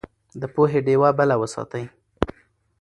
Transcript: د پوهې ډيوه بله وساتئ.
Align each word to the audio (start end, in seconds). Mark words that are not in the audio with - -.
د 0.41 0.43
پوهې 0.53 0.79
ډيوه 0.85 1.09
بله 1.19 1.35
وساتئ. 1.41 1.83